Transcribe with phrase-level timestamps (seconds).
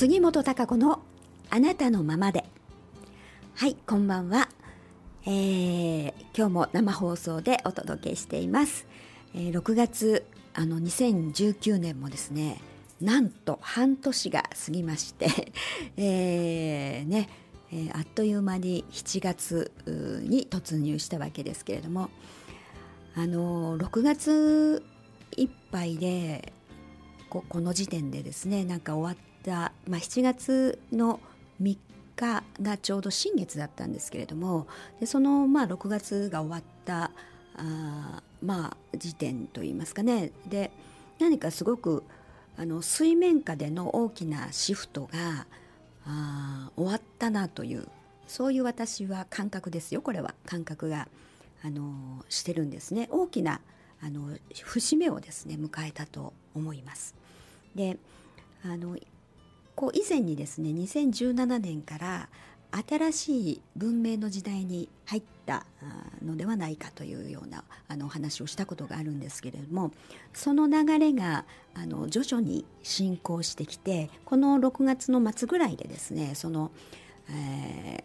[0.00, 1.02] 杉本孝子の
[1.50, 2.46] あなたのままで。
[3.54, 4.48] はいこんばんは、
[5.26, 8.86] えー、今日も生放送でお届けしています、
[9.34, 10.24] えー、6月
[10.54, 12.62] あの2019年もですね
[13.02, 15.52] なんと半年が過ぎまして、
[15.98, 17.28] えー、ね、
[17.70, 22.08] えー、あっという間に7月に突入したわけですけれども
[23.14, 24.82] あの6月
[25.36, 26.54] いっぱいで
[27.28, 31.20] ここの時点でですねなんか終わった、まあ、7月の
[31.60, 31.76] 3
[32.16, 34.66] 日がちょうど新月だったんですけれども
[35.00, 37.10] でそのまあ6月が終わった
[37.56, 40.32] あまあ時点といいますかね。
[40.46, 40.70] で
[41.18, 42.02] 何かすごく
[42.56, 45.46] あの水面下での大きなシフトが
[46.06, 47.86] あ終わったなという
[48.26, 50.02] そういう私は感覚ですよ。
[50.02, 51.08] これは感覚が
[51.62, 53.08] あのしてるんですね。
[53.10, 53.60] 大きな
[54.02, 57.14] あの節目をですね迎えたと思います。
[57.74, 57.98] で
[58.64, 58.96] あの
[59.80, 62.28] こう以前にですね2017年から
[62.86, 65.64] 新しい文明の時代に入った
[66.22, 69.90] のではないかというようなあのお話をしたことがあるんですけれども
[70.34, 76.70] その流れがあの徐々に進行してきてこの6月の末ぐらいでですねその、
[77.30, 78.02] えー、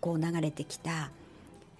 [0.00, 1.10] こう流れてきた、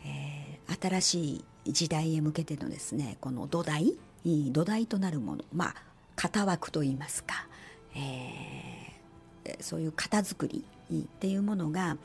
[0.05, 5.75] えー、新しい時代へ向けてのですねこの土台土台となるものまあ
[6.17, 7.47] 型枠といいますか、
[7.97, 9.00] えー、
[9.61, 11.97] そういう型作りっていうものが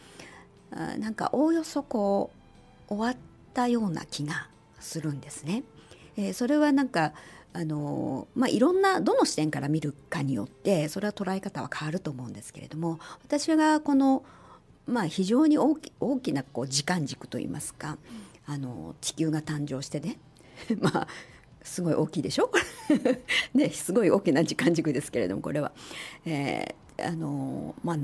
[0.72, 2.32] なんかおおよそこ
[2.90, 3.18] う終わっ
[3.54, 4.48] たような気が
[4.80, 5.64] するんですね。
[6.18, 7.14] え、それはなんか
[7.54, 14.26] あのまあ、いろんなどの視点から見るかによってそれは捉え方は変わると思うんですけれども私がこの、
[14.88, 17.98] まあ、非常に大き大きなこう時間軸といいますか
[18.46, 20.18] あの地球が誕生してね
[20.82, 21.08] まあ
[21.64, 22.52] すごい大きいでしょ？
[23.56, 25.72] ねすごい大きな時間軸ですけれどもこれは、
[26.26, 27.98] え、あのまあ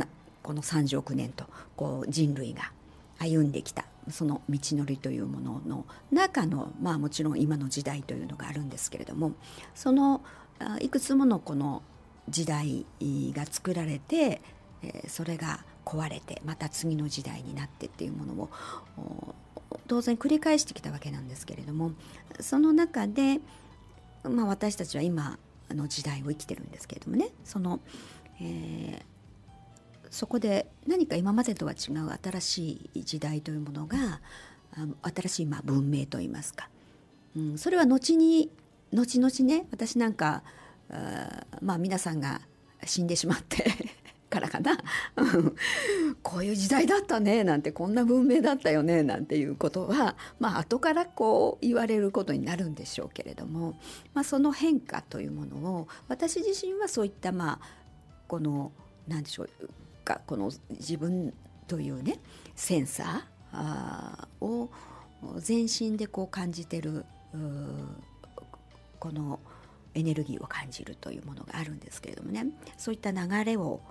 [0.43, 2.71] この30億年とこう人類が
[3.19, 9.33] 歩んできたその道のりというものの中のまあもちろん今の時代というのがあるんですけれども
[9.75, 10.21] その
[10.79, 11.83] いくつものこの
[12.29, 14.41] 時代が作られて
[15.07, 18.33] それが壊れてまた次の時代になってっていうもの
[18.97, 19.35] を
[19.87, 21.91] 当然繰り返してきたわけなんですけれども
[22.39, 23.39] その中で、
[24.23, 25.37] まあ、私たちは今
[25.69, 27.79] の時代を生きてるんですけれどもねその、
[28.41, 34.19] えー、そこで何か今までとは違う新しい時代というものが
[35.03, 36.69] 新しいまあ文明といいますか、
[37.35, 38.49] うん、それは後に
[38.93, 40.43] 後々ね私なんか
[40.89, 42.41] あまあ皆さんが
[42.85, 43.65] 死んでしまって
[44.29, 44.77] からかな。
[46.23, 53.77] こういう時代だったねなんてこんな文明だったよねなんていうことはまあ後からこう言われることになるんでしょうけれども、
[54.13, 57.80] まあ、その変化というものを私自身はそういったまあ
[58.31, 58.71] この
[59.09, 59.49] 何でしょう
[60.05, 61.33] かこの自分
[61.67, 62.17] というね
[62.55, 64.69] センサーを
[65.35, 67.03] 全身でこう感じてる
[68.99, 69.41] この
[69.95, 72.47] エネルギーを感じるというものがあるんですけれどもね。
[72.77, 73.81] そういった流れを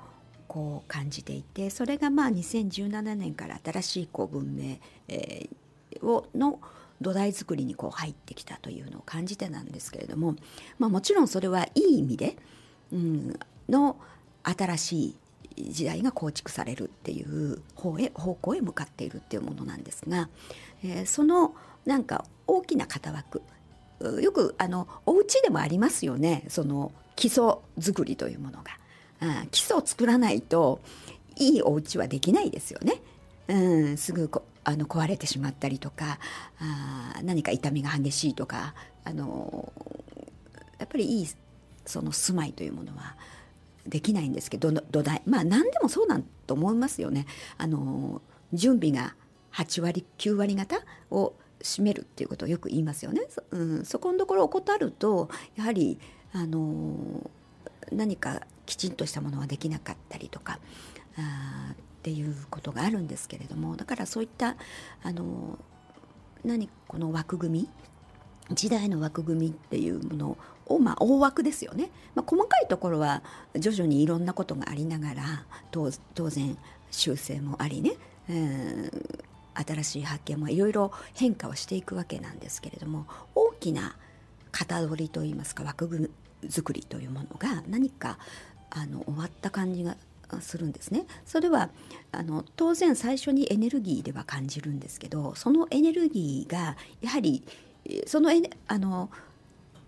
[0.49, 4.79] こう感じていてそれがまあ2017年から新しいこう文明、
[5.09, 6.61] えー、をの
[7.03, 10.37] 土台作りにこう入ってきたというのを感じてなんですけれども、
[10.79, 12.37] まあ、もちろんそれはいい意味で、
[12.91, 13.97] うん、の
[14.43, 15.15] 新し
[15.57, 20.29] い時代が構築されるっていう方へ方向へ向かっているっていうものなんですが、
[20.85, 23.43] えー、そのなんか大きな型枠
[24.23, 27.45] よくあのお家でもありますよねその基礎
[27.79, 28.81] 作りというものが。
[29.21, 30.81] あ基礎を作らないと
[31.37, 33.01] いいお家はできないですよね。
[33.49, 33.55] う
[33.93, 36.19] ん、すぐこあの壊れてしまったりとか
[36.59, 38.75] あ何か痛みが激しいとか
[39.05, 39.73] あの
[40.79, 41.29] やっぱりいい
[41.85, 43.17] その住まいというものは
[43.87, 47.27] できないんですけど土台まあ何でもそうなんと思いますよね。
[47.59, 48.21] あの
[48.53, 49.15] 準備が
[49.53, 50.77] 8割9割方
[51.11, 53.23] を占めるっていうことをよく言いますよね。
[53.29, 55.99] そうん、そこのところを怠るとやはり
[56.33, 57.31] あの
[57.93, 60.59] 何かきちんとしたものはできなかったりとか
[61.19, 64.57] あっていうことがあるんですけれどもだからそういった
[65.03, 65.59] あの
[66.45, 70.39] 何この枠組み時代の枠組みっていうもの
[70.71, 73.23] を、まあ、大枠ですよね、まあ、細かいところは
[73.55, 75.91] 徐々にいろんなことがありながら当
[76.31, 76.57] 然
[76.91, 77.93] 修正もありね、
[78.29, 83.97] えー、新しい発見もいろいろ変化をしていくわけなんですけれども大きな
[84.53, 86.09] 型取りといいますか枠組
[86.43, 88.19] み作りというものが何か
[88.71, 89.97] あの終わった感じが
[90.41, 91.07] するんですね。
[91.27, 91.71] それは
[92.13, 97.43] あの当然最初にエネルギーでは感じるんですけどそのエネルギーがやはり
[98.07, 99.11] そのエネあの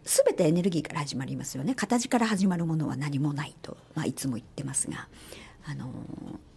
[0.05, 5.09] 全てエネルギーから始まりますよね形から始まるものは何もないと、まあ、いつも言ってますが
[5.65, 5.93] あの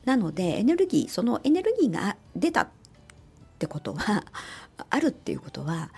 [0.06, 2.70] なのでエネルギーそのエネルギーが出たっ
[3.60, 4.26] てことは
[4.90, 5.92] あるっていうことは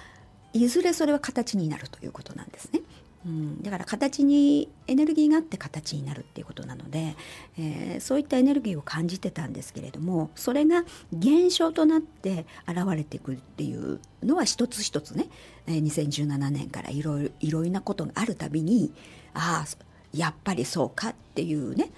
[0.54, 2.82] いずれそれは形になるということなんですね。
[3.26, 7.16] うん、だから形にエネルギーがあって形になるっていうことなので、
[7.58, 15.28] えー、そういったエネルギーを感じてたんですけれどもそれが現象となって現れてくるっていうのは一つ一つね、
[15.66, 18.94] えー、2017年からいろいろいろいろなことがあるたびに
[19.34, 21.92] ああやっぱりそうかっていうね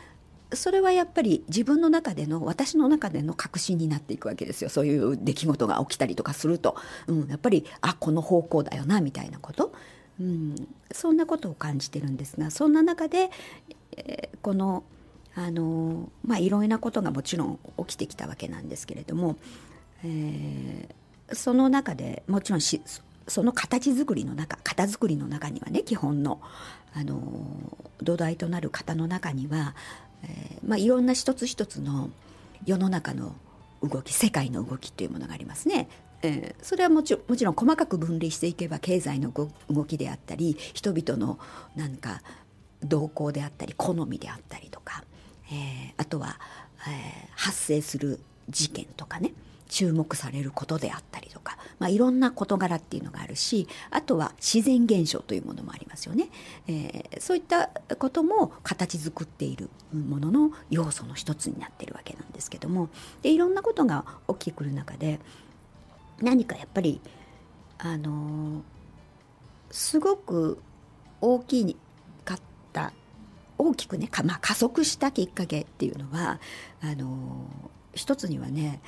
[0.53, 4.69] それはやっぱり自分の中での私の中での確信になっていくわけですよ。
[4.69, 6.75] そういう出来事が起きたりとかすると、
[7.07, 9.71] うん、やっぱりあこの方向だよなみたいなこと、
[10.19, 10.55] うん、
[10.91, 13.29] そんなことを感じてるんですがそんな中で、
[13.95, 14.83] えー、この
[15.35, 19.37] あのまあいろいろなことがもちろん起きてきたわけなんですけれども、
[20.03, 22.81] えー、その中でもちろんし
[23.27, 26.41] その形作りの中型作りの中にはね基本の
[26.95, 27.21] あの
[28.01, 29.75] 土台となる型の中には
[30.23, 32.09] えー、まあ、いろんな一つ一つの
[32.65, 33.35] 世の中の
[33.81, 35.87] 動き世界の動きというものがありますね。
[36.21, 41.39] えー、それはもちろんもちろん細かく分類していけば経済の動きであったり人々の
[41.75, 42.21] なんか
[42.83, 45.03] 動向であったり好みであったりとか、
[45.51, 46.39] えー、あとは、
[46.87, 48.19] えー、発生する
[48.49, 49.33] 事件とかね
[49.69, 56.29] 注目されることであったりとか、まあ、いろんな事柄っていうのがあるしあとは自然現象というものもありますよね、
[56.67, 62.89] えー、そういったことも形作っているものの要素の一つになってるわけなんですけども
[63.21, 65.19] でいろんなことが起きてくる中で
[66.21, 67.01] 何かやっぱり
[67.77, 68.63] あの、
[69.71, 70.59] すごく
[71.21, 71.77] 大き
[72.25, 72.39] かっ
[72.73, 72.93] た
[73.57, 76.39] 大きくねまあ、加速したきっかけっていうのは
[76.81, 78.81] あのー、一つにはね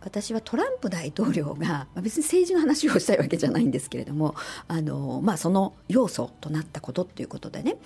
[0.00, 4.34] 私はトランプ大統領が ま別に政治の話をしたいわけじゃないんですけれども
[4.68, 7.76] あの、まあ、その要素となったことっていうことでね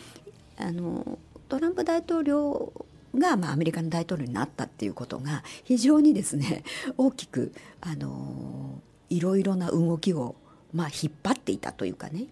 [0.57, 1.19] あの
[1.49, 2.73] トランプ大統領
[3.17, 6.65] が、まあ、アメリカの大統領になったっていうことが非常にですね
[6.97, 10.37] 大きくあのいろいろな動きを、
[10.73, 12.27] まあ、引っ張っていたというかね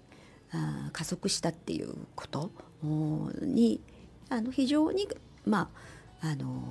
[0.53, 2.51] あ加速したっていうこと
[3.43, 3.81] に
[4.29, 5.09] あの非常に
[5.45, 5.71] ま
[6.21, 6.63] ああの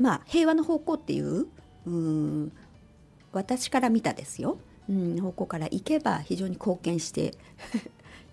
[0.00, 1.46] まあ、平和の方向っていう
[1.86, 2.52] うん
[3.32, 4.58] 私から見たですよ、
[4.88, 7.34] うん、方向から行けば非常に貢献して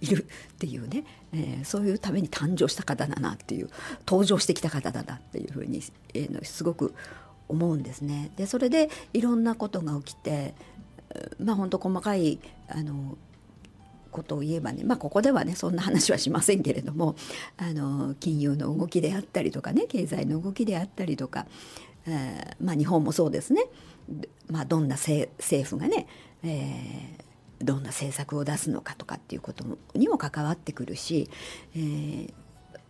[0.02, 0.24] いる
[0.54, 1.04] っていうね、
[1.34, 3.70] えー、そういうために誕生した方だなっていう
[4.08, 5.82] 登場してきた方だなっていうふうに、
[6.14, 6.94] えー、すごく
[7.48, 8.32] 思うんですね。
[8.36, 10.54] でそれでいろんなことが起きて
[11.40, 13.18] まあ本当細かいあの
[14.12, 17.16] ことを言えばね、まあ、ここではねそんな話はしませんけれども
[17.58, 21.46] あの金融の動きであったりとかね経済の動きであったりとか、
[22.08, 23.66] えー、まあ、日本もそうですね、
[24.50, 25.30] まあ、どんな政
[25.64, 26.08] 府がね、
[26.44, 27.24] えー、
[27.60, 29.66] どんな政策を出すのかとかっていうこと
[29.96, 31.30] にも関わってくるし、
[31.76, 32.34] えー、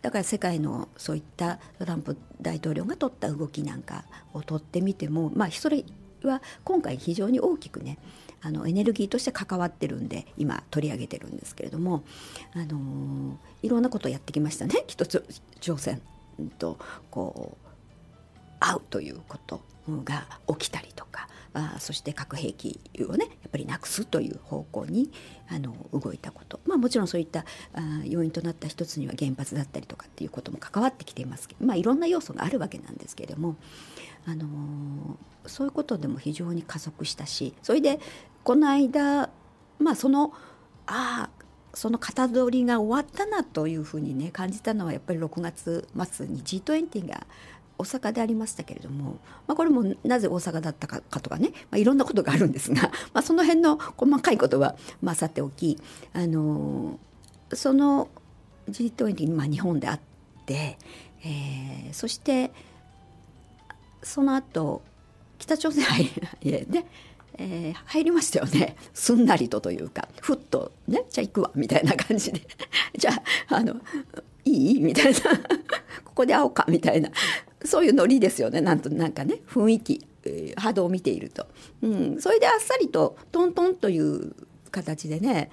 [0.02, 4.04] だから世界のそういったトランプ大統領が取った動きなんか
[4.34, 5.84] を取ってみてもまあそれ
[6.22, 7.98] は今回非常に大きくね
[8.40, 12.04] あのエネルギーとして関わってるんで今取り上げてるんですけれども、
[12.54, 14.84] あのいろんなことをやってきましたね。
[14.86, 15.24] 一つ
[15.60, 16.00] 朝鮮
[16.58, 16.78] と
[17.10, 17.68] こう
[18.60, 19.60] 会うということ
[20.04, 21.28] が起きたりとか。
[21.58, 25.10] あそして核兵器をねやっぱりなくすという方向に
[25.48, 27.40] あの動いたこと、まあ、もちろんそういった
[27.74, 33.56] あ要因となった一つには原発だったりとかっていうことも関わってきていますけど、まあ、いろんな要素があるわけなんですけれども、
[34.26, 34.46] あの
[35.46, 37.98] そういうことでも非常に加速したしそれで
[38.44, 39.30] この間
[39.78, 40.32] まあその
[40.86, 41.38] ああ
[41.74, 47.26] その型取りが終わったなというふうにね感じたのはやっぱり6月末に G20 が
[47.78, 55.78] 大阪でありましたけれども、まあ、これもなぜ大阪だったかとかね、まあ、いろんなことがあるんですが、 まあ、その辺の細かいことは、まあ、さておき、
[56.12, 56.98] あの
[57.52, 58.08] その
[58.68, 60.00] G20 にまあ日本であっ
[60.44, 60.76] て、
[61.24, 62.52] えー、そして
[64.02, 64.82] その後
[65.38, 66.10] 北朝鮮入
[66.42, 66.86] り、 ね
[67.40, 68.76] えー、入りましたよね。
[68.92, 72.40] すんなりとというかふっとねじゃあ行くわみたいな感じで。
[72.98, 73.12] じゃ
[73.48, 73.76] ああの
[74.48, 74.80] いい？
[74.80, 75.18] みたいな。
[76.04, 77.10] ここで会おうかみたいな。
[77.64, 78.60] そういうノリですよね。
[78.60, 79.40] なんとなんかね。
[79.48, 80.08] 雰囲気、
[80.56, 81.46] 波動を見ていると、
[81.82, 84.34] うん、それであっさりとトントンという
[84.70, 85.50] 形でね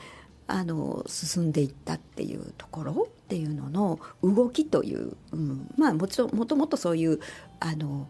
[0.47, 7.19] あの進んでいったっていうところっていうのの動きという、うん、まあもちろんもともとそういう
[7.59, 8.07] あの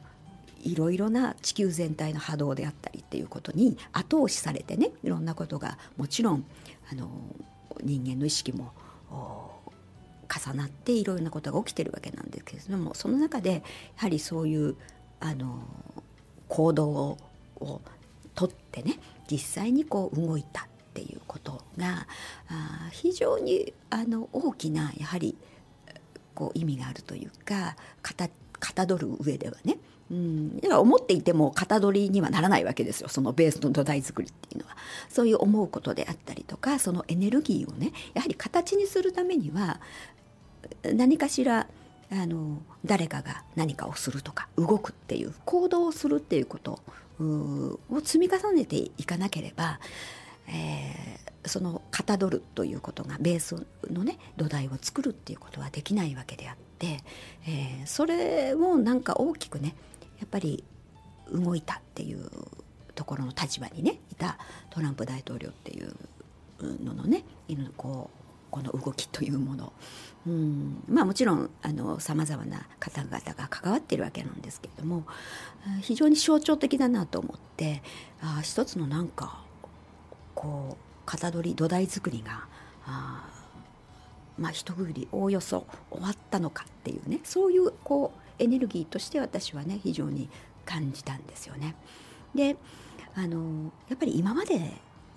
[0.64, 6.46] いろいろな地球全体の波動であったりっていうことに後押しされてねいろんなことがもちろん
[6.92, 7.10] あの
[7.84, 8.74] 人間の意識も
[10.28, 13.62] 重なっていろいろなことが起きてるわけなんですけれどもその中でや
[13.98, 14.76] はりそういう
[15.20, 15.64] あの
[16.48, 17.18] 行動を
[17.62, 17.82] を
[18.34, 19.00] とってね
[19.32, 22.06] 実際にこう動いたっていうことが
[22.50, 25.38] あ非常にあの大きなやはり
[26.34, 28.28] こう意味があるというかかた
[28.60, 29.78] かたどる上ではね
[30.12, 33.10] うん、だから思っていても型取りにはならないわけですよ。
[33.10, 34.76] そのベースの土台作りっていうのは。
[35.10, 39.80] そういう思うことであったりとかそのエネルギーをねやはり形にするためには
[40.84, 41.68] 何かしら
[42.12, 46.80] あの誰かが何かをするとか動くっていう行動をするっていうこと
[47.20, 49.80] を積み重ねていかなければ、
[50.48, 57.00] えー、そのかたどるということがベースのね土台を作るっていうことはできないわけであって、
[57.48, 59.76] えー、それをなんか大きくね
[60.20, 60.64] やっぱり
[61.32, 62.30] 動いたっていう
[62.94, 64.38] ところの立場にねいた
[64.70, 65.96] トランプ大統領っていう
[66.84, 67.24] ののね
[67.78, 69.74] こうこの動きというもの、
[70.26, 70.82] うん。
[70.88, 71.50] まあ、もちろん
[72.00, 75.06] さまざまな方々が関わってるわけなんですけれども
[75.82, 77.84] 非常に象徴的だなと思って
[78.22, 79.44] あ一つのなんか
[80.34, 82.46] こう型取り土台作りが
[82.86, 83.28] あ
[84.38, 90.30] まあ一区切りおおよそ終わったのかっていうねそういうこうエネルギーとして私はね非常に
[90.66, 91.76] 感じたんですよね。
[92.34, 92.58] で
[93.16, 94.74] あのやっぱり今まで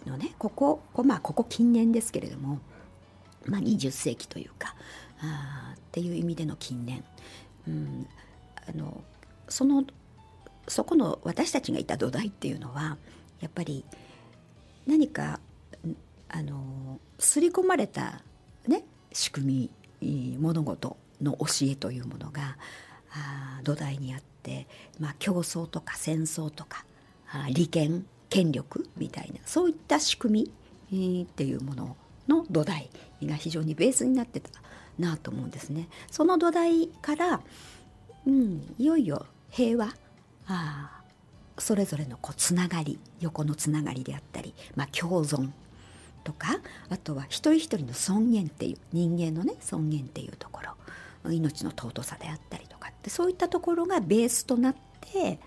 [0.07, 2.61] のねここまあここ近年ですけれども、
[3.47, 4.75] まあ、20世紀というか
[5.21, 7.05] あっていう意味での近年、
[7.67, 8.07] うん、
[8.69, 9.03] あの
[9.49, 9.85] その
[10.69, 12.99] そこの私たちがいた土台っていうのは
[13.41, 13.85] やっぱり
[14.87, 15.41] 何か
[16.29, 18.23] あの刷り込まれた、
[18.67, 18.85] ね、
[19.19, 19.71] 仕組
[20.01, 22.57] み物事の教えというものが
[23.65, 24.69] 土台にあって、
[25.01, 26.85] まあ、競争とか戦争とか
[27.29, 30.53] あ利権権力みたいなそういった仕組
[30.91, 31.97] み、っていうもの
[32.29, 32.91] の土台
[33.23, 34.51] が非常にベースになってた
[34.99, 35.89] なと思うんですね。
[36.11, 37.41] その土台から、
[38.27, 39.95] うん、いよいよ平和
[40.47, 41.03] あ
[41.59, 45.51] それぞれのこうつながり横のつながりであったり、まあ、共存
[46.29, 46.59] とか
[46.91, 50.61] あとは一人一人の尊厳っていう人間のね尊厳っていうとこ
[51.25, 55.39] ろ命の尊さであったりとかってそういったところがベースとなって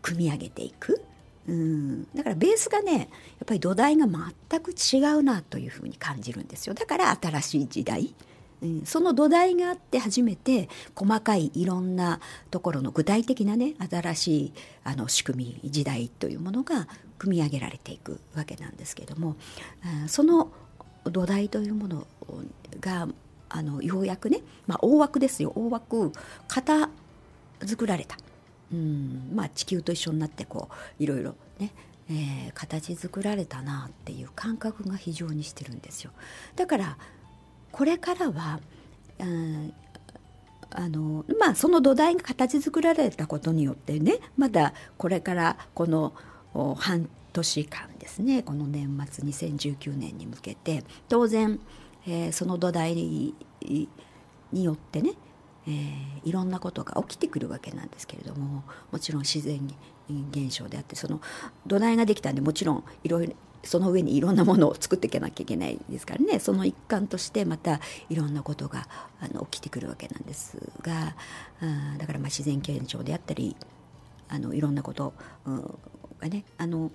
[0.00, 1.02] 組み上げていく。
[1.48, 3.08] うん、だからベースがねやっ
[3.46, 6.74] ぱり土台が全く違うなというふうに感じるんですよ。
[6.74, 8.14] だから新しい時代、
[8.62, 12.20] うん、その土台があって初めて細かいいろんな
[12.52, 14.52] ところの具体的なね新しい
[14.84, 16.86] あの仕組み時代というものが
[17.22, 19.36] 組み上げられていくわけなんですけども、
[20.08, 20.50] その
[21.04, 22.06] 土台というもの
[22.80, 23.06] が
[23.48, 26.10] あのようやくね、まあ、大枠ですよ大枠
[26.48, 26.88] 型
[27.64, 28.16] 作られた、
[28.72, 31.72] うんまあ、地球と一緒になってこういろいろね、
[32.10, 36.10] えー、形作られたなっていう感覚が非常にしてるんですよ。
[36.56, 36.98] だから
[37.70, 38.58] これからは、
[39.20, 39.72] うん、
[40.70, 46.14] あのまあその土台が形作られたことによってねまだこれからこの
[46.52, 48.42] 半年間ですね。
[48.42, 50.84] この年末2019年に向けて。
[51.08, 51.58] 当然
[52.06, 53.34] えー、その土台に
[54.52, 55.12] よってね、
[55.66, 59.60] えー、いろんなことが起きてくるわけなんですけれどももちろん自然
[60.30, 61.20] 現象であってその
[61.66, 66.40] 土台ができたんでもちろんいろいろその上にいろんなものを作っていかなきゃいけないですからね。
[66.40, 67.78] その一環としてまた
[68.10, 68.88] いろんなことが
[69.20, 71.14] あの起きてくるわけなんですが
[71.60, 73.54] あだからまあ自然現象であったり
[74.28, 75.14] あのいろんなこと、
[75.46, 75.78] うん、
[76.22, 76.44] がね。
[76.56, 76.90] あの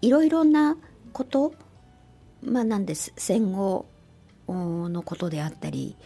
[0.00, 0.76] いろいろな
[1.12, 1.52] こと
[2.42, 3.12] まあ、なんです。
[3.16, 3.86] 戦後
[4.48, 5.96] のことであったり、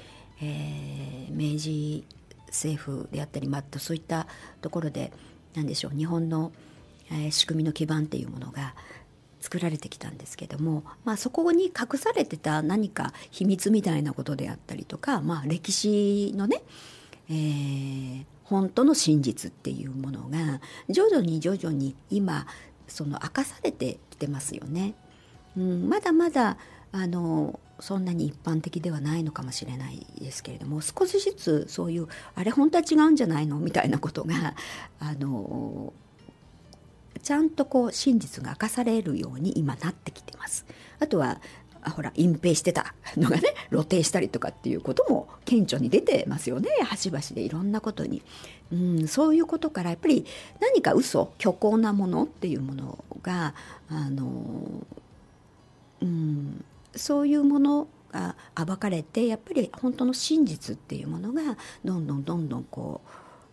[0.41, 2.05] えー、明治
[2.47, 4.27] 政府であったり、まあ、そういった
[4.61, 5.13] ところで
[5.55, 6.53] 何でしょう日本の、
[7.11, 8.75] えー、仕組みの基盤っていうものが
[9.41, 16.63] 作られてきたんですけども、まあ、そこに隠されてた何か秘密みたいなことであったりとか、まあ、歴史のね、
[17.29, 22.47] えー、本当の真実っていうものが徐々に徐々に今
[22.87, 24.95] その明かされてきてますよね。
[25.57, 26.59] うん、まだまだ
[26.93, 34.55] あのそんなに一般的ではないのかもしれないですけれども少しずつそういうあれ本当は違うんじゃないのみたいなことが
[35.01, 35.95] あの
[37.23, 40.67] ちゃんとこう真実が明かされるように今なってきてます。
[41.01, 41.41] あとは
[41.91, 46.71] ほら隠蔽してたのがね 露呈したりとかっていうことも顕著に出てますよね。
[46.85, 48.23] 端々でいろんなことに、
[48.73, 50.25] うん、そういうことからやっぱり
[50.61, 53.55] 何か嘘虚構なものっていうものが
[53.89, 54.87] あの
[56.03, 56.65] うん、
[56.97, 63.01] そういうものが暴かれてやっぱり本当の真実っていうものがどんどんどんどんこ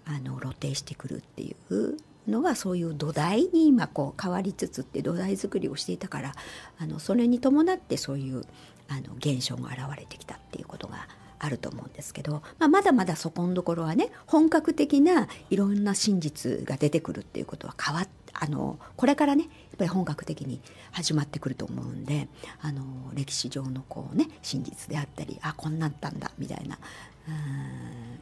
[0.08, 1.98] うあの露呈してくるっていう
[2.28, 6.34] のがそういう土台に今こう変わりつつって土台作りをしていたから
[6.78, 8.44] あのそれに伴ってそういう
[8.88, 11.08] あの現象が現れてきたっていうことが
[11.40, 20.62] あると思うんですけど、まあ、まだまだそこのところはね本格的ないろんな真実が出てくるっていうことは変わあのこれからねやっぱり本格的に
[20.92, 22.28] 始まってくると思うんで
[22.62, 22.84] あの
[23.14, 26.78] 歴史上のこうね真実であったりあこんなんったんだみたいな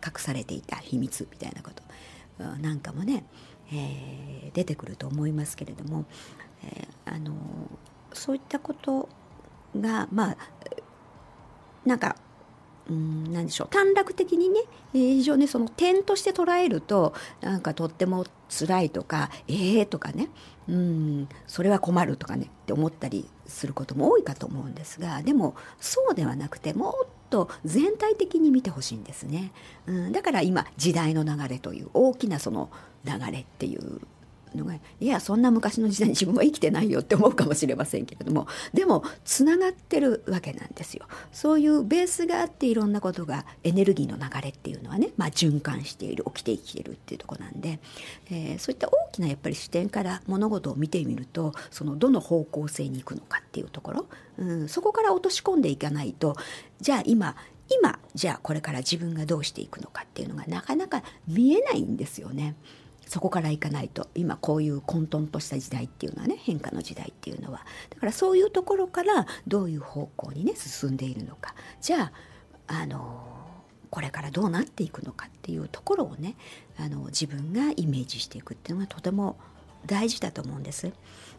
[0.05, 1.83] 隠されていた秘密みたいなこと
[2.61, 3.25] なんかもね、
[3.71, 6.05] えー、出てくると思いますけれども、
[6.63, 7.33] えー、あの
[8.13, 9.09] そういったこと
[9.79, 10.37] がまあ
[11.85, 12.15] なんか
[12.89, 14.61] うん何でしょう短絡的にね、
[14.93, 20.29] えー、非常にその点として捉えるとなんかとっても辛いとかええー、とかね
[20.69, 29.51] うんそれは困るとかねって思ったりすることも多いかと思うんですがでもそうではなくてもっと全体的に見てほしいんですね、
[29.85, 32.69] うん、だから今時代の流れという大きなその
[33.05, 34.01] 流れっていう
[34.57, 47.79] のがいやそんな昔の時代に自分は生きてないよって思うかもしれませんけれどもでもつながってるわけなんですよそういうベースがあっていろんなことがエネルギーの流れっていうのはね、まあ、循環している起きて生きてるっていうとこなんで、
[48.29, 54.05] えー、そういった大きなやっぱり視点から物事を見てみるとそのどの方向性に行くのかっていうところ、
[54.37, 56.35] うん、そこから落とし込んでいかないと
[56.81, 57.35] じゃあ今
[57.69, 62.55] 今じゃあこれから自分がどうしていくのかっていうのがなかなか見えないんですよね。
[63.07, 72.11] そこからいかないと今こういう混沌とした時代っていうのはね変化の時代っていうのはだからそういうところからどういう方向にね進んでいるのかじゃ
[72.67, 73.25] ああの
[73.89, 76.35] これからどうなっていくのかっていうところをね
[76.77, 79.37] あの自分がイメージしていくっていうのがとても
[79.85, 80.87] 大事だと思うんです。
[80.87, 80.91] だ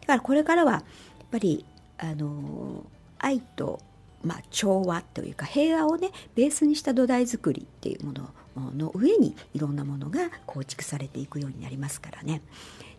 [0.07, 0.83] からこれからはやっ
[1.31, 1.65] ぱり
[1.97, 2.83] あの
[3.19, 3.79] 愛と
[4.23, 12.41] まあ、調和というか平和をねベースにした土台作りっていうものの上にいろんなものが構築されていくようになりますからね。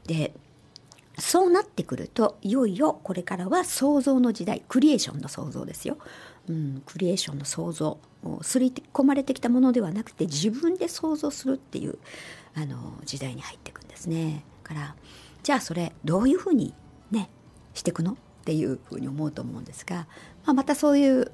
[0.06, 0.32] で
[1.18, 5.98] そうなってくるといよいよこれからは創造の時代クリエーションの創造ですよ。
[6.48, 7.98] うん、クリエーションの創造
[8.42, 11.98] すり込まれてきたものではなくて自分で創造するっていう
[12.54, 14.44] あの時代に入っていくんですね。
[14.62, 14.94] から
[15.42, 16.74] じゃあそれどういうふうに
[17.10, 17.28] ね
[17.74, 18.16] していくの？
[18.40, 20.06] っていうふうに思うと思うんですが、
[20.44, 21.30] まあ、またそういう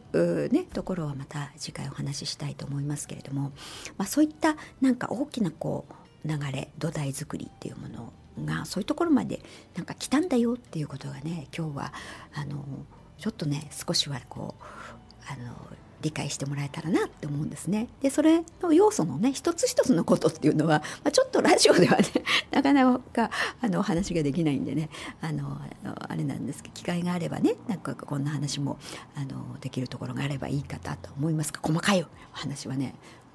[0.51, 3.53] ねところはまた次回お話ししたいと思いますけれども、
[3.97, 5.87] まあ、そういったなんか大きなこ
[6.25, 8.13] う流れ土台作りっていうもの
[8.45, 9.41] がそういうところまで
[9.77, 11.93] なんか来たんだよっていうことがね今日は
[12.35, 12.65] あの
[13.19, 14.63] ちょっとね少しはこう
[15.33, 15.55] あの
[16.03, 17.89] 理解してもらえたらなって思うんですね。
[18.01, 22.05] でそれの要素のね一つ一つのことっていうのは、まあ、ちょっとラジオではね
[22.51, 23.31] なかなか
[23.61, 28.79] あの話ができないんでねあのあれなんですけど機会があればねなんかこんな話も
[29.15, 32.95] あのできるところがあればいいかなと思いますが細かい話はね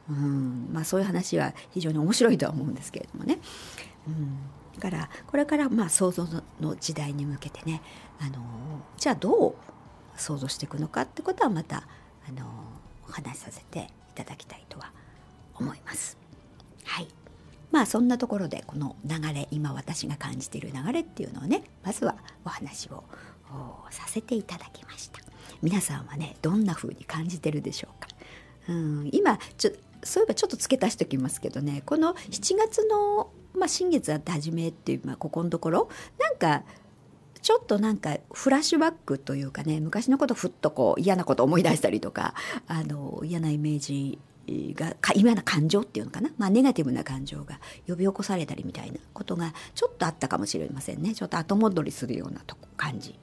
[0.09, 3.39] うんまあそういう話は非常に面白いとは思うんですけれどもね。
[4.07, 4.37] うん
[4.75, 6.25] だからこれからまあ想像
[6.59, 7.81] の時代に向けてね
[8.19, 8.41] あの
[8.97, 9.55] じゃあどう
[10.15, 11.83] 想像していくのかってことはまた
[12.27, 12.45] あの
[13.07, 13.83] お話しさせてい
[14.15, 14.91] ただきたいとは
[15.55, 16.17] 思います。
[16.85, 17.07] はい。
[17.71, 23.03] まあそんなところでこの流れ今私が感じている流れっていうのをねまずはお話を
[23.89, 25.21] させていただきました。
[25.61, 28.07] 皆さんはねどんな風に感じてるでしょうか。
[28.69, 29.71] うん今ちょ
[30.03, 36.63] そういえばちょっと付け足しておきますけどねこの7月の、まあ、新月あって初めっていう、まあ、ここのところなんか
[37.41, 42.33] ちょっとなんかフラッシュバックというかね昔のことふっとこう嫌なこと思い出したりとか
[42.67, 44.19] あの嫌なイメージ
[44.75, 51.13] が嫌な感情っていうのかな、まあ、ネガティブな感情が呼び起こされたりみたいなことがちょっとあったかもしれませんね。
[51.13, 53.17] ちょっと後戻りするようなと感じ。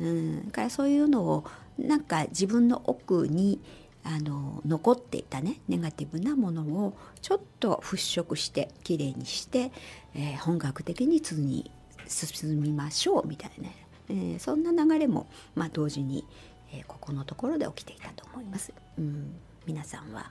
[0.00, 1.44] うん、からそういうのを
[1.78, 3.60] なんか自分の奥に
[4.02, 9.70] あの残っていたねネガティブなものをちょっと払拭してきれいにして、
[10.14, 11.70] えー、本格的に次に
[12.08, 13.68] 進みましょうみたいな、
[14.08, 16.24] えー、そんな流れも、まあ、同時に、
[16.72, 18.72] えー、ここのところで起きていたと思います。
[18.98, 19.34] うん、
[19.66, 20.30] 皆さんは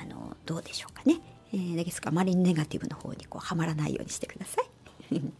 [0.00, 1.20] あのどうでしょうかね。
[1.52, 4.60] えー、ですからあまりネガティブの方にこうはまらないようにしてくださ
[5.10, 5.20] い。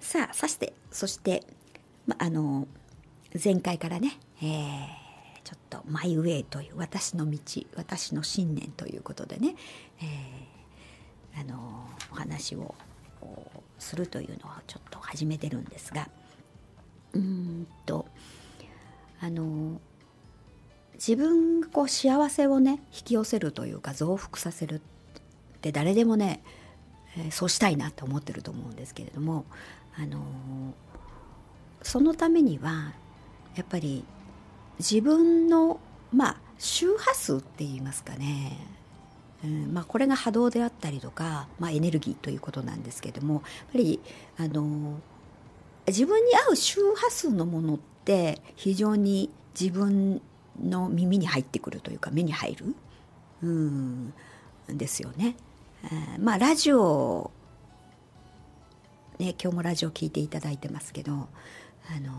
[0.00, 1.44] さあそしてそして、
[2.06, 2.66] ま、あの
[3.42, 4.86] 前回からね、えー、
[5.44, 7.38] ちょっとマイウェイという私の道
[7.76, 9.56] 私の信念ということでね、
[10.00, 12.74] えー、あのお話を
[13.78, 16.08] するというのはちょっと始めてるんですが
[17.12, 18.06] うんと
[19.20, 19.80] あの
[20.94, 24.80] 自分がこう幸せをね引き寄せるというか増幅させるっ
[25.60, 26.42] て誰でもね、
[27.16, 29.44] えー、そうしたいなと思ってると思うんですけれども
[29.96, 30.18] あの
[31.82, 32.92] そのためには
[33.56, 34.04] やっぱり
[34.78, 35.80] 自分の
[36.12, 38.56] まあ周波数って言いますかね。
[39.44, 44.00] うんまあ、これが波動であったりとか、まあ、エネルギーということなんですけどもやっぱり
[44.38, 44.98] あの
[45.86, 50.22] 自分に合う周波数のものって非常に自分
[50.62, 52.74] の耳に入ってくるというか目に入る
[53.42, 54.14] うん
[54.68, 55.36] ですよね。
[55.84, 57.30] えー、まあラジオ
[59.18, 61.16] ね、今日もラジオ聞いていただいてますけど、あ
[62.00, 62.12] の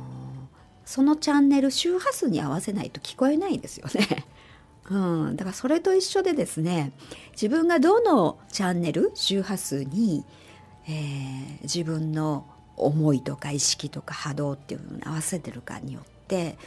[0.86, 4.26] そのチャンネル周波数に合わせないと聞こえないですよね。
[4.90, 4.96] う
[5.32, 6.92] ん、だからそれと一緒でですね
[7.32, 10.24] 自分がどのチャンネル周波数に、
[10.88, 12.46] えー、自分の
[12.78, 16.58] 思いとか意識とか波動っていうのに合わせてるかによって、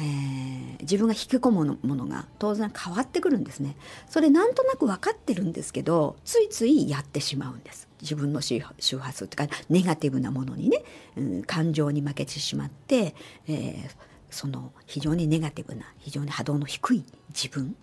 [0.00, 3.76] えー、自分が引き込むものが当然変わってくるんですね。
[4.08, 7.88] それなんとなく分かってるんですけどついついやってしまうんです。
[8.00, 8.74] 自分の周波
[9.12, 10.82] 数というかネガティブなものにね、
[11.16, 13.14] うん、感情に負けてしまって、
[13.46, 13.90] えー、
[14.30, 17.74] その非常にネガティブな非常に波動の低い自分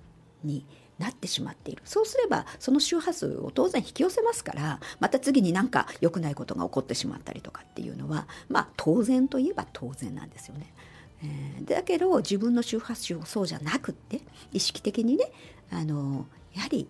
[0.43, 0.65] に
[0.99, 10.73] なってしまっているそうすればその周波数を当然引き寄せますからまた次になんか良くないことが起こってしまったりとかっていうのはまあ当然といえば当然なんですよね。
[11.23, 14.21] えー、だけど自分の周波数をそうじゃなくって
[14.53, 15.31] 意識的にね
[15.71, 16.87] あのやはり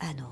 [0.00, 0.28] あの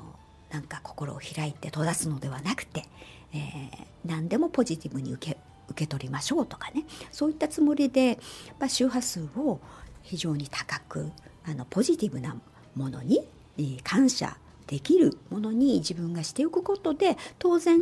[0.51, 2.85] なんか心を開いて閉ざすのではなくて、
[3.33, 5.39] えー、何でもポジティブに受け
[5.71, 6.85] 受け取りましょうとかね。
[7.11, 8.19] そういったつもりで、
[8.59, 9.61] まあ、周波数を
[10.03, 11.11] 非常に高く
[11.45, 12.37] あのポジティブな
[12.75, 13.27] ものに、
[13.59, 17.81] えー、感謝できるものに自分がしておくことで当然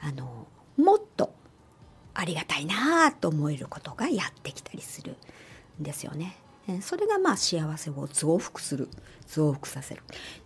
[0.00, 1.32] あのもっと
[2.12, 5.16] ありがたいなと思えることがやってきたりする
[5.80, 6.36] んですよね。
[6.82, 8.88] それがまあ幸せを増幅する
[9.26, 10.02] 増幅させる。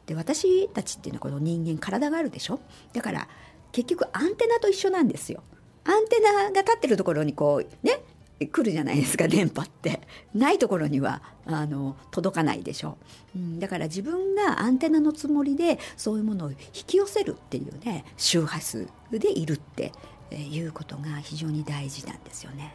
[0.06, 2.60] で私たちっていうのはこの人間体があるでしょ？
[2.92, 3.28] だから
[3.72, 5.42] 結局アンテナと一緒なんですよ。
[5.84, 8.00] アンテナが立ってるところにこうね
[8.40, 10.00] 来るじゃないですか電波って。
[10.34, 12.96] ないところにはあの届かないでしょ
[13.36, 19.92] う、うん、だから自分がアンテナのつもりでそういうものを引き寄せるっていうね周波数でいるって
[20.32, 22.74] いうことが非常に大事なんですよね。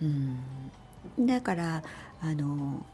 [0.00, 1.82] うん、だから
[2.20, 2.84] あの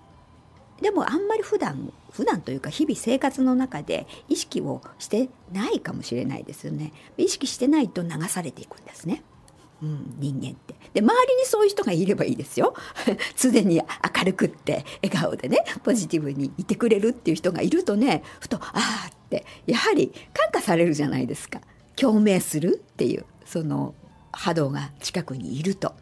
[0.80, 6.92] でもあんまり普段普段というか日々生活の中で意識をしてないかもしれないですよね。
[7.16, 9.22] 意識してないと流されていくんですね、
[9.82, 10.74] うん、人間って。
[10.94, 12.74] で周りにそういう人がいればいいですよ。
[13.36, 13.76] 常に
[14.16, 21.60] 明るくって笑顔でねポジティブにいてくれるっていう人がいるとねふとああってやはり感化されるじゃないですか。
[21.96, 23.94] 共鳴するっていうその
[24.32, 25.94] 波動が近くにいると。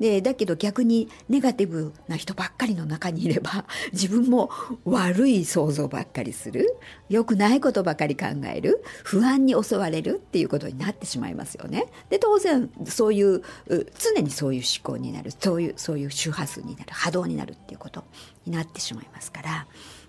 [0.00, 4.50] でだけど逆にネガティブな人ばっかりの中にいれば 自分も
[4.84, 6.76] 悪い想像ばっかりする。
[7.08, 8.82] 良くないことばかり考える。
[9.02, 11.86] 不安に襲われるっていうことになってしまいますよね。
[12.10, 15.32] で当然そういう常にそういう思考になる。
[15.38, 16.92] そういうそういう周波数になる。
[16.92, 18.04] 波動になるっていうこと
[18.46, 19.66] になってしまいますから。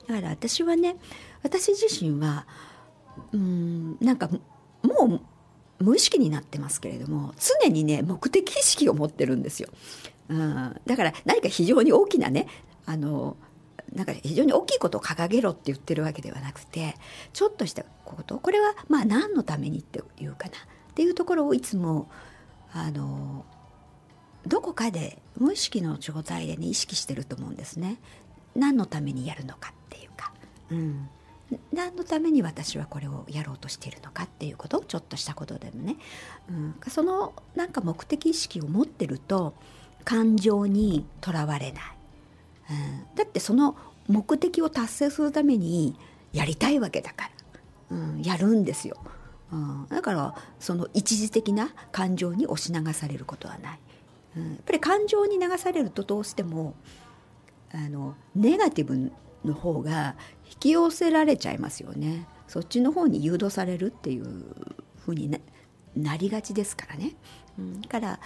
[0.08, 0.98] だから私はね
[1.44, 2.48] 私自身は
[3.32, 4.30] うんなんか
[4.82, 5.22] もう
[5.80, 9.70] 無意識になってますけれども常にね目的意識を持ってるんですよ。
[10.30, 12.48] うん、だから何か非常に大きなね
[12.86, 13.36] あの
[13.94, 16.96] なんか非常に大きいことを掲げろって言ってるわけではなくて
[17.34, 22.10] ちょっとしたことこれはまあ何のためにっていうかなっていうところをいつも
[22.72, 23.46] あの
[24.46, 28.00] どこかで無意識の状態でね意識してると思うんですね。
[28.56, 30.34] 何のためにやるのかっていうか。
[30.72, 31.10] うん
[31.74, 35.98] 何のために私はこれをやろうとしているのかっていうことちょっとしたことでもね、
[36.50, 39.54] うん、そのなんか目的意識を持ってると
[40.04, 41.84] 感情にとらわれない、
[42.72, 42.74] う
[43.14, 43.76] ん、だってその
[44.08, 45.96] 目的を達成するために
[46.34, 47.30] やりたいわけだか
[47.90, 48.98] ら、うん、やるんですよ、
[49.52, 53.80] うん、だからその一時的な感情に押し流されることはない、
[54.38, 56.76] うん、やっぱり感情に流されるとどうしても
[57.72, 59.12] あのネガティブ
[59.46, 62.28] の方が引き寄せられちゃいますよね。
[62.48, 64.26] そっちの方に誘導されるっていう
[64.98, 65.40] ふうにな
[65.96, 67.16] なりがちですからね、
[67.58, 68.20] うん、だから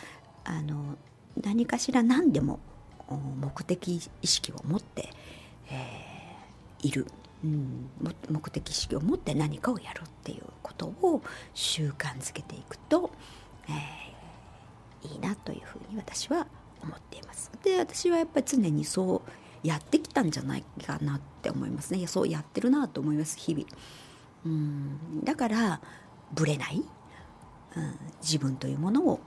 [0.44, 0.98] あの
[1.42, 2.60] 何かしら何でも
[3.10, 5.10] 目的意識を持って、
[5.70, 7.08] えー、いる、
[7.44, 7.90] うん、
[8.30, 11.22] 目的意識を持って何かをやるっていうことを
[11.54, 13.12] 習慣づけていくと、
[13.68, 16.48] えー、いいなというふうに私は
[16.82, 17.52] 思っています。
[17.64, 22.00] で私はやっぱり常にそうやってきたんじゃないかなって思いますね。
[22.00, 23.66] いやそうやってるなと思います日々。
[24.46, 25.24] うん。
[25.24, 25.82] だから
[26.34, 26.84] ぶれない、
[27.76, 29.20] うん、自分というものを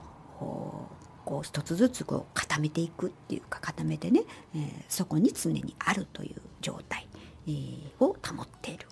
[1.25, 4.21] こう一つずつこう固めていくっていうか固めてね、
[4.55, 7.07] えー、そこに常にあるという状態、
[7.47, 8.87] えー、を保っている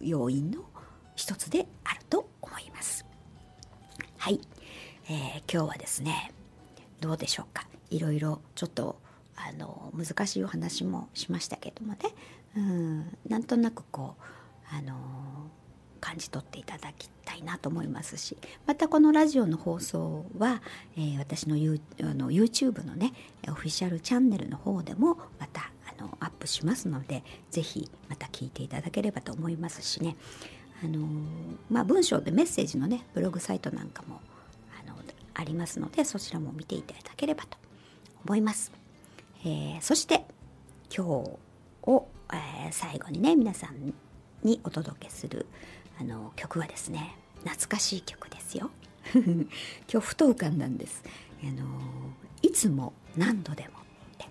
[0.00, 0.64] 要因の
[1.14, 3.06] 一つであると思います。
[4.18, 4.40] はい、
[5.08, 6.32] えー、今日はですね
[7.00, 7.66] どうでしょうか。
[7.90, 9.00] いろいろちょっと
[9.48, 11.98] あの難しいお話もしましたけどもね、
[12.56, 14.94] うん、なんとなくこうあの
[16.00, 18.36] 感じ取っていただきたいなと思いますし。
[18.66, 20.62] またこのラジオの放送は、
[20.96, 23.12] えー、私のユあの YouTube のね
[23.48, 30.16] オフィシャルチャンネルの方でもまたあのアップしますので是非また聞いていただければと思いますしね。
[30.82, 31.06] あの
[31.68, 34.22] まあ、文章でメッセージのねブログサイトなんかも
[34.82, 34.96] あの
[35.34, 37.58] ありますのでそちらも見ていただければと
[38.24, 38.79] 思います。
[39.42, 40.24] えー、そして
[40.94, 41.30] 今日
[41.84, 43.94] を、えー、最後にね皆さん
[44.42, 45.46] にお届けする
[45.98, 48.70] あの曲はですね懐かしい曲ですよ。
[49.14, 49.46] 今
[49.88, 51.02] 日ふと浮かんです。
[51.42, 51.64] あの
[52.42, 53.72] いつも何度でもっ
[54.18, 54.28] て。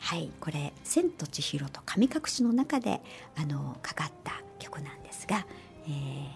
[0.00, 3.00] はいこれ「千と千尋と神隠し」の中で
[3.36, 5.46] あのかかった曲なんですが、
[5.86, 6.28] えー、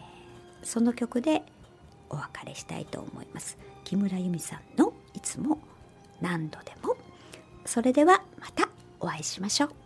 [0.62, 1.42] その曲で
[2.08, 3.58] お別れしたいと思います。
[3.82, 5.58] 木村由美さんの「いつも
[6.20, 6.96] 何度でも」
[7.66, 8.68] それではまた
[9.00, 9.85] お会いしましょう。